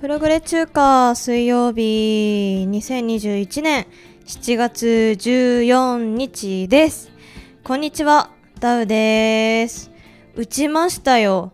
[0.00, 3.86] プログレ中華水曜日2021年
[4.24, 7.10] 7月14日です。
[7.64, 8.39] こんにちは。
[8.60, 9.90] ダウです。
[10.36, 11.50] 打ちましたよ。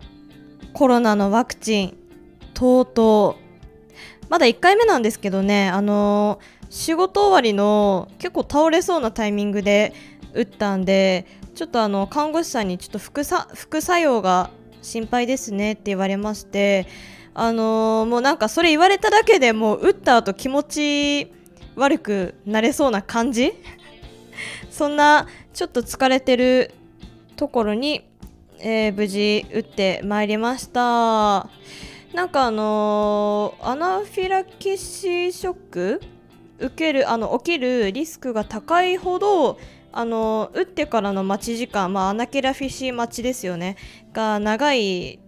[0.72, 1.96] コロナのワクチン。
[2.52, 4.26] とうとう。
[4.28, 9.94] まだ1回目なんですけどね、あのー仕事終わりの結構倒れそうなタイミングで
[10.34, 14.50] 打ったんで、ちょっとあの、看護師さんにちょっと副さ副作用が
[14.82, 16.88] 心配ですねって言われまして、
[17.34, 21.32] あのーもうなんかそれ言われただけでもう打った後気持ち
[21.76, 23.52] 悪くなれそうな感じ
[24.70, 26.74] そんなちょっと疲れてる
[27.36, 28.08] ところに、
[28.58, 31.48] えー無事打ってまいりました。
[32.14, 36.00] なんかあのーアナフィラキシーショック？
[36.58, 39.58] 受けるあの起きるリスクが高いほど
[39.92, 43.76] あの打ってからの待ち時間、まあ、アナキラフィシー待ちですよね。
[44.12, 45.18] が長い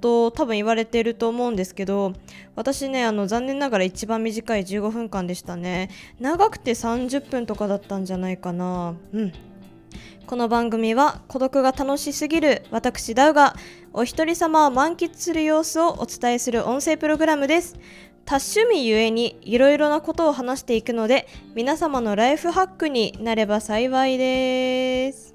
[0.00, 2.12] と多分言われてると思うんですけど
[2.54, 5.88] 私ねあの残念ながら一番短い15分間でしたね。
[6.20, 8.94] 長くて30分とかだったんじゃないかな。
[9.12, 9.32] うん。
[10.28, 13.56] この番組は孤独が楽しすぎる私ダウが
[13.94, 17.76] お一人様を満喫する様子をお伝えする音声プログラムです。
[18.26, 25.27] 多趣味ゆえにいろいろなことを話していくので皆様のライフハックになれば幸いです。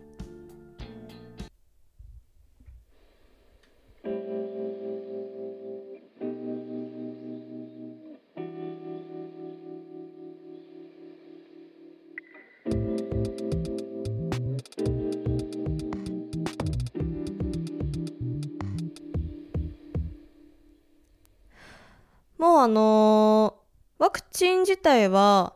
[22.64, 23.64] あのー
[24.00, 25.54] ワクチン自体は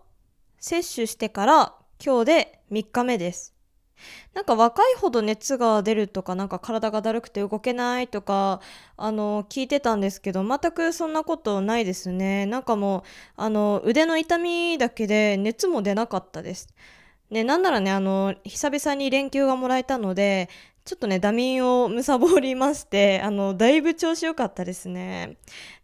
[0.60, 1.74] 接種してから
[2.04, 3.54] 今日で3日目です。
[4.34, 8.60] なんか若いほど熱が出るとかなんか体がだるくて動けないとか
[8.98, 13.04] あの聞いてたんですけど全くそんなことないですねなんかもう
[13.38, 16.68] あの腕の痛みだけで熱も出なかったです
[17.32, 20.50] ねなんならねあの久々に連休がもらえたので
[20.88, 25.36] ちょっとね、ダミンを貪りまして、あの、だいぶ調子良かったですね。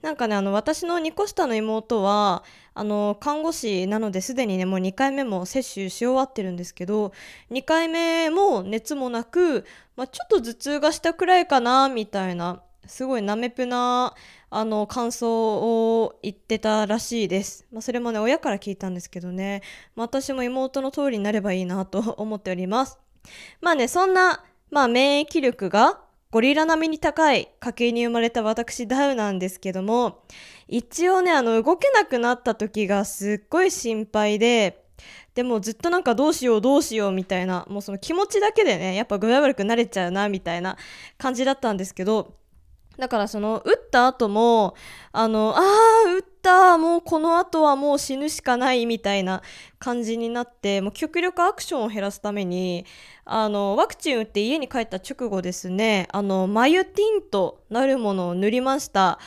[0.02, 7.12] なんかね、あの、私の2個下の妹は、あの、看護師なのですでにね、もう2回目も接種し終わってるんですけど、
[7.52, 9.66] 2回目も熱もなく、
[9.98, 14.16] まあ、ちょっと頭痛がしたくらいかな、みたいな、すごいなめぷな、
[14.52, 15.58] あの、感想
[16.04, 17.68] を言ってたらしいです。
[17.74, 19.64] まあ、それもね、親から聞いたんですけどね、
[19.98, 23.00] まあ、私も妹の通りになればいいなと思っております。
[23.60, 24.44] まあね、そんな、
[24.74, 26.02] まあ免疫力が
[26.32, 30.24] ゴリラ並みに高い家系に生まれた私ダウなんですけども、
[30.68, 34.84] 一応ね、あの動けなくなった時がすっごい心配で、
[35.36, 40.76] でもずっとなんかどうしようどうしようみたいな、もうその気持ちだけでね、やっぱ具合悪くなれちゃうなみたいな
[41.20, 42.34] 感じだったんですけど、
[42.98, 44.76] だからその打った後も、
[45.12, 49.42] あの、あー、打った、もうこの後はもう死ぬしかないみたいな
[49.80, 52.86] 感じになって、もう極力アクションを減らすために、
[53.26, 59.20] あの、ワクチン打って家に帰った直後ですね、あの、眉ティントなるものを塗りました。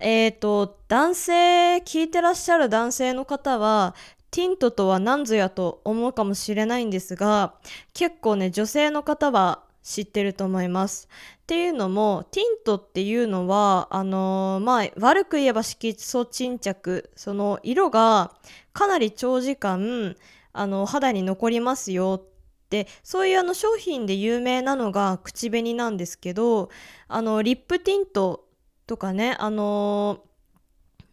[0.00, 3.94] えっ、と、男性、聞いてらっしゃる男性の方は、
[4.30, 7.54] ティントとは何ぞやと思うかもしれないんですが、
[7.92, 11.08] 結構ね、女性の方は知ってると思います。
[11.52, 18.32] っていうのも、ティントっていうのは、あのーまあ、悪く言えば色素沈着、その色が
[18.72, 20.16] かなり長時間、
[20.54, 26.70] あの、肌に残りますよって、そういうあの商品で有名なのが口紅なんですけど、
[27.06, 28.46] あの、リップティント
[28.86, 30.22] とかね、あの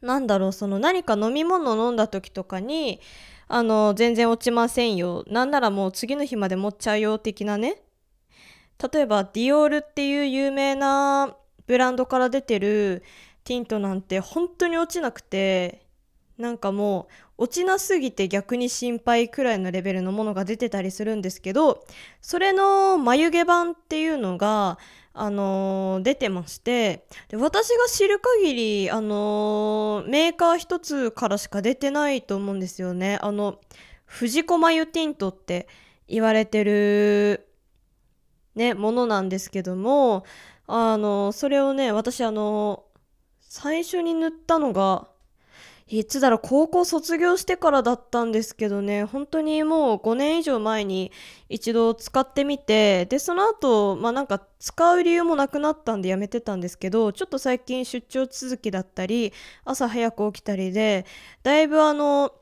[0.01, 3.01] ーなんだろう、その何か飲み物を飲んだ時とかに、
[3.49, 5.25] あの、全然落ちませんよ。
[5.27, 7.81] なんならもう次の日まで持っちゃうよ的なね。
[8.81, 11.35] 例えばディオールっていう有名な
[11.67, 13.03] ブランドから出てる
[13.43, 15.85] ティントなんて本当に落ちなくて
[16.37, 21.83] なんかもう落ちなすぎて逆に心配くらいのレベルのものが出てたりするんですけど
[22.21, 24.77] それの眉毛版っていうのが
[25.13, 33.17] あのー出てましてで私が知る限りあのーメーカー一つからしか出てないと思うんですよね。
[33.21, 33.59] あの
[34.05, 35.67] 藤子眉ティントって
[36.07, 37.48] 言われてる
[38.59, 40.25] ね、ものなんですけども、
[40.67, 42.83] あの、それをね、私あの、
[43.39, 45.07] 最初に塗ったのが、
[45.87, 51.11] いつだろう、高校卒業してからだったんですけどね、本当にもう5年以上前に
[51.47, 59.31] 一度使ってみて、で、その後、まあなんか使う理由もなくなったんでやめてたんですけど、ちょっと最近出張続きだったり、
[59.63, 61.05] 朝早く起きたりで、
[61.43, 62.33] だいぶあの、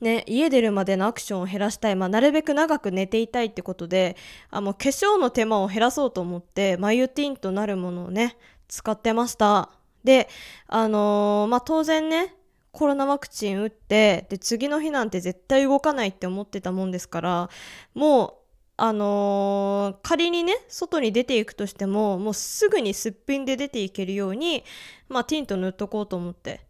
[0.00, 4.16] ね、家出るまでのアクションを減らしたい、まあ、なるべく長く寝ていたいってことで
[4.50, 8.36] あもう化粧の手間を減らそうと思って眉ティンとなるものをね
[8.68, 9.70] 使ってました。
[10.04, 10.28] で
[10.68, 12.34] あのーまあ当然ね
[12.72, 17.50] コロナワクチン打ってで次の日なんて絶対動かないって思ってたもんですから
[17.94, 18.34] もう
[18.76, 24.62] あのー仮にね外に出ていくとしてももうすぐにすっぴんで出ていけるように、
[25.08, 26.60] まあ、ティント塗っとこうと思って。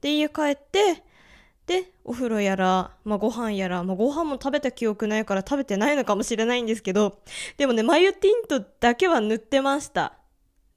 [0.00, 1.02] で家帰って
[1.68, 7.18] でお風呂やら、まあ、ご飯やら、まあ、ご飯も食べた記憶ないから食べてないのかもしれないんですけど
[7.58, 10.14] でもね眉ティントだけは塗ってました。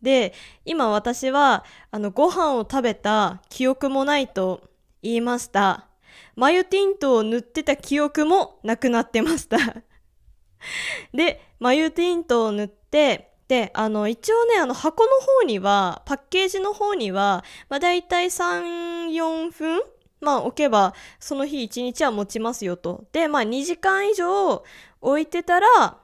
[0.02, 0.34] で
[0.66, 4.62] 今私はあのご飯を食べた記憶もないと
[5.02, 5.88] 言いました。
[6.36, 9.58] 眉ティントを塗ってた記憶もなくなってました。
[11.14, 19.82] で眉ティントを塗ってであの一応ねあの箱の方にはパッケージの方には、まあ、大体34分
[20.22, 23.06] まあ置けばその日1日は持ちますよと。
[23.12, 24.64] でまあ2時間以上
[25.02, 25.98] 置いてたら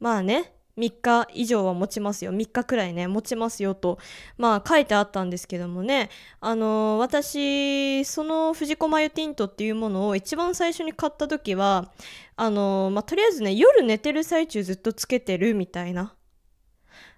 [0.00, 2.32] まあね3日以上は持ちますよ。
[2.32, 3.98] 3日くらいね持ちますよと。
[4.38, 6.08] まあ書いてあったんですけどもね。
[6.40, 11.92] あのー私その藤子マユティントっていうものを一番最初に買った時は
[12.36, 16.14] あのーまあとりあえずね夜寝てる最中ずっとつけてるみたいな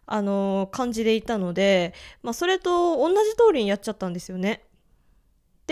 [0.06, 4.64] あの感じでいたのでまあそれと同じ通りにやっちゃったんですよね、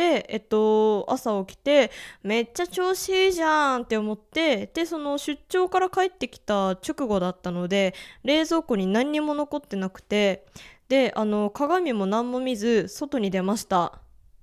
[0.01, 1.91] えっと、朝起きて
[2.23, 7.95] めっちゃ調子いいじゃんって思ってでその出張から帰ってきた直後だったので
[8.25, 10.47] 冷蔵庫に何にも残ってなくて
[10.89, 14.01] であの鏡も何も見ず外に出ました。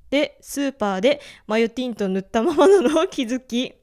[0.10, 3.76] でスーパーでマヨティント塗ったままなのを気づき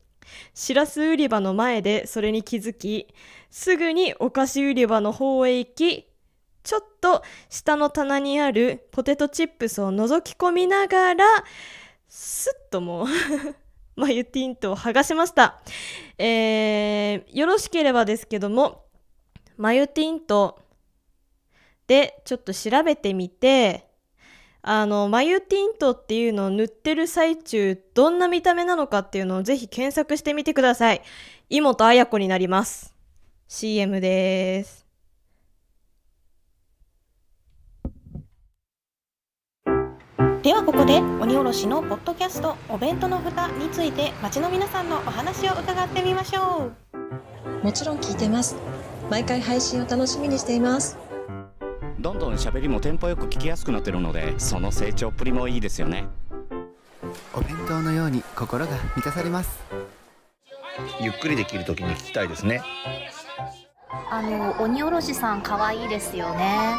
[0.54, 3.06] しらす売り場の前でそれに気づき
[3.50, 6.06] すぐにお菓子売り場の方へ行き
[6.66, 11.24] ちょっと下の棚にあるポテトチップスを覗き込みながら
[12.08, 13.06] スッともう
[13.94, 15.60] マユティントを剥がしました、
[16.18, 18.84] えー、よろしければですけども
[19.56, 20.58] マユティント
[21.86, 23.86] でちょっと調べてみて
[24.60, 31.02] あのマユティントっていうのを塗ってる最中どんな見た目なのかっていうのをぜひ検索してみてください。
[31.48, 32.92] 井本彩子になります。
[33.46, 34.85] CM です。
[40.46, 46.70] ではここで鬼おろしのポッドキャストお弁当の蓋について街の皆さんのお話を伺ってみましょ
[47.43, 47.64] う。
[47.64, 48.54] もちろん聞いてます。
[49.10, 50.96] 毎回配信を楽しみにしています。
[51.98, 56.06] どんどん喋りもテンポよく聞きやすくなってるのでその成長っぷりもいいですよね。
[57.34, 59.58] お弁当のように心が満たされます。
[61.00, 62.62] ゆっくりできる時に聞きたいですね。
[64.12, 66.76] あの鬼おろしさん可愛いですよね。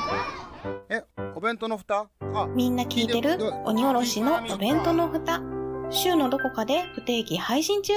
[0.90, 1.04] え、
[1.38, 2.10] お弁当の蓋？
[2.34, 3.38] あ、みんな聞いてる？
[3.63, 5.39] 鬼おろしのお弁当の蓋
[5.92, 7.94] 週のどこかで不定期配信中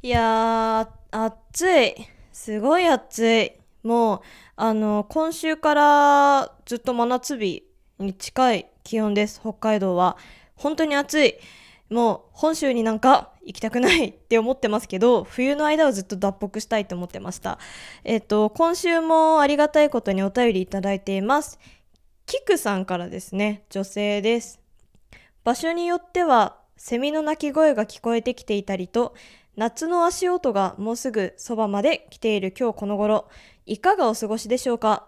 [0.00, 1.94] いやー、暑い。
[2.32, 3.52] すごい暑い。
[3.82, 4.20] もう、
[4.56, 7.66] あの、今週からずっと真夏日
[7.98, 10.16] に近い気温です、北海道は。
[10.56, 11.34] 本当に暑い。
[11.90, 17.58] もう、本州になんか行きたくないって思ってますけど、冬の間はずっと脱北したいと思ってました。
[18.04, 21.58] えっと、今週もありがたいことにお便りいただいています。
[22.26, 24.60] キクさんからですね、女性です。
[25.44, 29.14] 場所によっては、セミの鳴き声が聞こえてきていたりと、
[29.56, 33.28] 夏の足音がもうすぐそばまで来ている今日この頃
[33.66, 35.06] いかがお過ごしでしょうか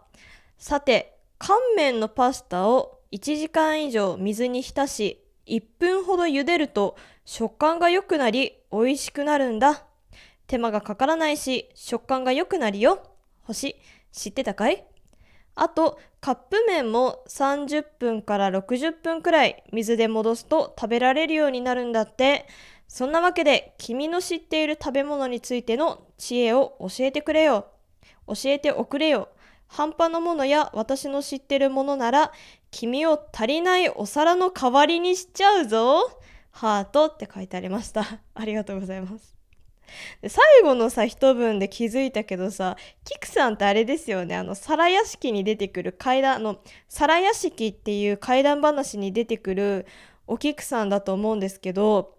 [0.59, 9.85] さて乾麺のパスタを1時間以上水に浸し1分ほど茹でると食感が良くなり美味しくなるんだ。
[10.47, 13.03] 手間がかからないし食感が良くなるよ。
[13.43, 13.77] 星
[14.13, 14.85] 知ってたかい？
[15.55, 22.47] あとカップ麺も30分から60分くらい水で戻すと食べられるようになるんだって。
[22.89, 27.69] そんなわけで君の知っている食べ物についての知恵を教えてくれよ。
[28.27, 29.31] 教えておくれよ。
[29.67, 32.33] 半端なものや私の知ってるものなら
[32.73, 36.19] 君を足りないお皿の代わりにしちゃうぞ。
[36.50, 38.05] ハートって書いてありました。
[38.35, 39.37] ありがとうございます。
[40.23, 44.35] で最後のさ一文で気づいたけどさキクさんってあれですよね。
[44.35, 49.87] あの皿屋敷に出てくる階段あの皿屋敷っていう怪談話に出てくる
[50.26, 52.17] おキクさんだと思うんですけど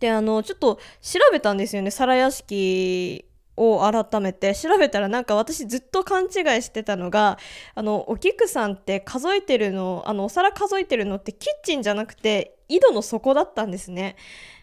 [0.00, 1.90] であのちょっと調べたんですよね。
[1.90, 6.30] 皿屋敷を改めて調べたらなんか私ずっと勘違い
[6.62, 7.38] してたのが
[7.74, 14.16] あのお菊さんって数えてるのあのお皿数えてるのってキッチンじゃなくて井戸の底だったんですね。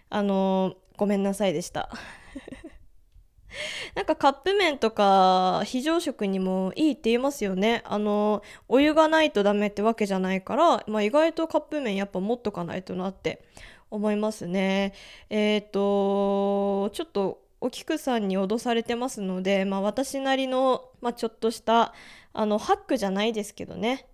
[0.09, 1.89] あのごめんなさいでした。
[3.95, 7.81] なんかカップ麺とか非常食にもいいって言いますよね。
[7.85, 13.43] あのお湯がないとダメってわけじゃないから、まあ、意外とカップ麺やっぱ持っとかないとなって
[13.91, 14.93] 思いますね。
[15.29, 21.93] えっ、とちょっとお菊さんに脅されてますので、まあ、私なりの、まあ、ちょっとした
[22.33, 24.07] あのハックじゃないですけどね。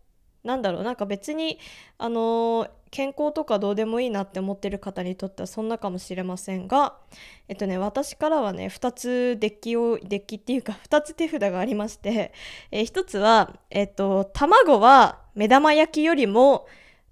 [0.46, 1.58] なんだろうなんか別に
[1.98, 6.96] あの健康とかどうでもいいなって思ってる方にとってはそんなかもしれませんが
[7.48, 12.32] えっとね私からはね2つデッキをデッキっていうか 2つ手札がありまして、
[12.70, 16.68] えー、1つはえっと卵は目玉焼きよりも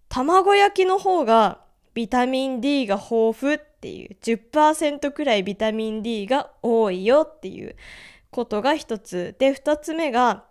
[0.09, 1.62] 卵焼きの方が
[1.93, 7.75] ビタミン D が豊富っていう10%くらいビタミン D が多いよっていう
[8.31, 9.35] ことが一つ。
[9.39, 10.45] で2つ目が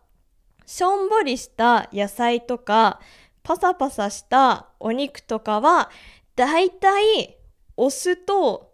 [0.66, 3.00] しょんぼりした野菜とか
[3.42, 5.90] パサパサしたお肉とかは
[6.36, 7.36] だいたい
[7.76, 8.72] お酢と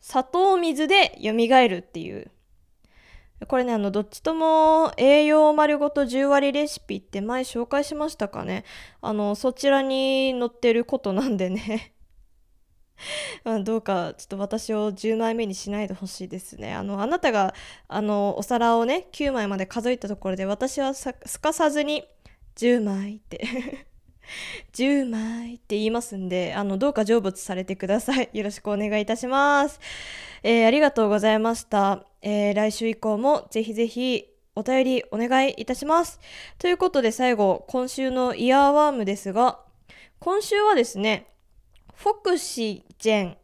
[0.00, 2.30] 砂糖水で蘇るっていう。
[3.48, 8.64] これねあのどっちとも栄養丸ごと10割レシピって前紹介しましたかね。
[9.00, 11.93] あのそちらに載ってることなんでね。
[13.44, 16.74] まあどうかちょっと私を10枚目にしないでほしいですね。
[16.74, 17.54] あのあなたが
[17.88, 22.04] あのお皿をね9枚まで数えたところで私はすかさずに
[22.56, 23.86] 10枚って
[24.72, 28.30] 10枚って言いますんであのどうか成仏されてください。
[28.32, 29.80] よろしくお願いいたします。
[30.42, 32.04] えー、ありがとうございました。
[32.22, 36.20] えー、来週以降もぜひぜひお便りお願いいたします。
[36.58, 39.60] ということで最後今週のイヤーワームですが
[40.20, 41.33] 今週はですね
[41.96, 43.36] フォクシジェンっ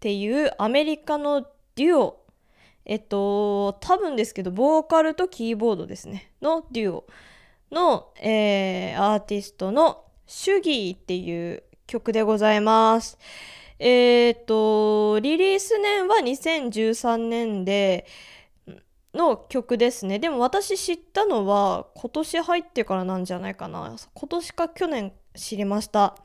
[0.00, 2.24] ていうアメリカのデュオ。
[2.84, 6.32] えっと多分ですけどボーカルとキーボードですね。
[6.40, 7.06] のデュオ
[7.70, 13.18] の、えー、アーティストのシュギーっていう曲でございます。
[13.78, 18.06] えっとリリース年は2013年で
[19.14, 20.18] の曲ですね。
[20.18, 23.96] でも私知ったのは今年入ってからなんじゃないかな。
[24.14, 26.16] 今年か去年知りました。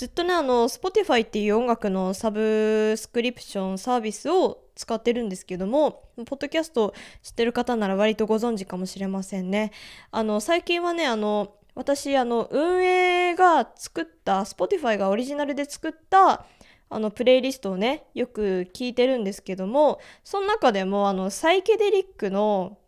[0.00, 9.72] ずっとねあの Spotify っていう音楽のサブスクリプションサービスを使ってるんですけどもポッドキャスト知ってる方なら割とご存知かもしれませんね。
[10.10, 16.46] あの最近はねあの私あの運営が作った Spotify がオリジナルで作った
[16.88, 22.78] あのプレイリストをねよく聞いてるんですけどもその中でもあのサイケデリックの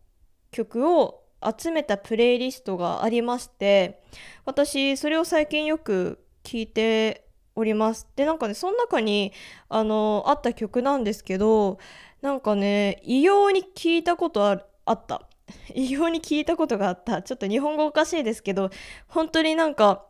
[0.51, 4.01] 曲を集めたプレイリストがありまして
[4.47, 8.07] 私それを最近よく聞いております。
[8.17, 9.33] でなんかねその中に
[9.69, 11.79] あのあった曲なんですけど
[12.21, 15.29] なんかね異様に聞いたことああった。
[15.75, 17.23] 異様に聞いたことがあった。
[17.23, 18.71] ちょっと日本語おかしいですけど
[19.09, 20.07] 本当になんか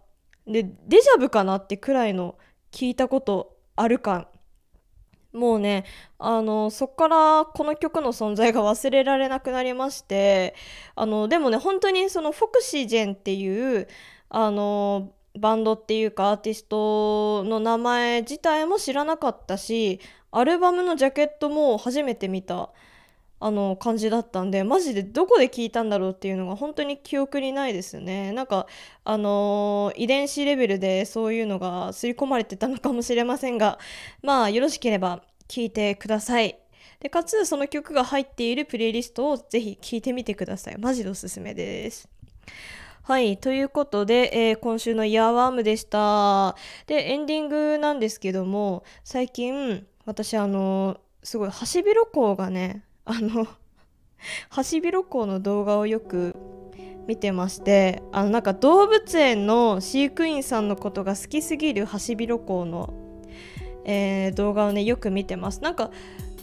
[0.46, 2.36] でデジャブかなってくらいの
[2.70, 4.28] 聞いたことある感。
[5.32, 5.84] もうね
[6.18, 10.54] あのそっからこの曲の存在が忘れられなくなりまして
[10.94, 13.88] あのでもね本当にそのフォクシジェンっていう
[14.28, 22.70] あのバンドっていうかアーティストの名前自体も知らなかったしアルバムのジャケットも初めて見た
[23.40, 28.30] あの感じだったんでマジでどこで聞いたんだろうっていうのが本当に記憶にないですね。
[28.32, 28.68] なんか
[29.04, 33.80] あのー遺伝子レベルでそういうのが刷り込まれてたのかもしれませんが
[34.22, 36.56] まあよろしければ聞いてください。
[37.00, 40.78] でかつその曲が入っているプレイリストをぜひ聞いてみてください。
[40.78, 42.08] マジでおすすめです。
[43.04, 43.36] はい。
[43.36, 46.54] ということで、えー今週のイヤーワームでした。
[46.86, 53.48] で、エンディングなんですけども、最近、私、あの、すごい、ハシビロコウがね、あの、
[54.48, 56.36] ハシビロコウの動画をよく
[57.08, 62.94] 見てまして、あの、なんか動物園の飼育員さんのことが好きすぎるハシビロコウの、
[63.84, 65.60] えー動画をね、よく見てます。
[65.60, 65.90] なんか、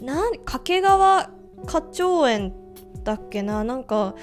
[0.01, 1.29] なん、掛川
[1.65, 2.53] 花鳥園
[3.05, 4.13] だっけな、なんか、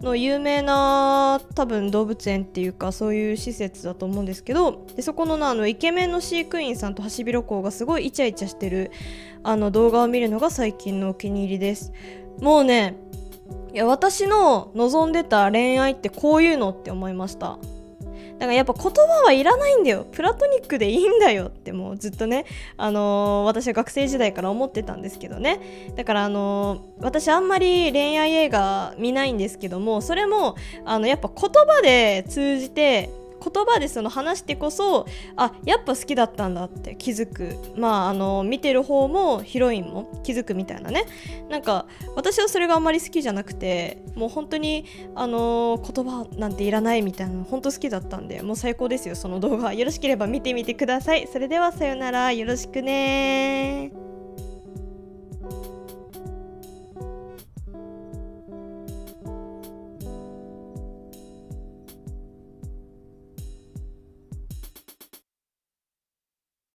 [0.00, 8.90] の有名な多分動物園っていうかそういう施設だと思うんですけどでそこのなあのイケメンの飼育員さんとハシビロコウがすごいイチャイチャしてる
[9.42, 11.92] あの動画を見るのが最近のお気に入りです。
[12.40, 12.96] もうね
[13.72, 17.58] いや私の望んでた恋愛ってこういうのって思いました。
[18.38, 20.06] だからやっぱ言葉はいらないんだよ。
[20.12, 22.44] プラトニックでいいんだよってもうずっとね、
[22.76, 25.60] あのー私は学生時代から思ってたんですけどね。
[25.96, 33.10] だからあのー私あんまり恋愛映画見ないんですけどもそれもあのやっぱ言葉で通じて
[33.52, 37.56] 言葉でその話してこそあやっぱ好きだったんだって気づく。
[37.76, 41.04] まああの見てる方もヒロインも気づくみたいなね。
[41.48, 41.86] なんか
[42.16, 44.84] 私はそれがあんまり好きじゃなくてもう本当に
[45.14, 49.72] あの言葉なんていらないみたいなの本当好きだったんでもう最高ですよその動画。
[49.72, 51.28] よろしければ見てみてください。
[51.32, 52.32] それではさよなら。
[52.32, 54.05] よろしくね